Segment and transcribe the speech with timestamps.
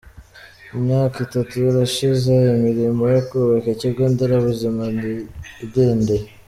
[0.77, 4.83] Imyaka itatu irashize imirimo yo kubaka ikigo nderabuzima
[5.65, 6.25] idindiye.